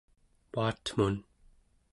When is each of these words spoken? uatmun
uatmun 0.55 1.15